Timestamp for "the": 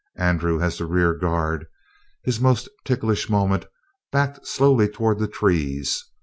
0.79-0.87, 5.19-5.27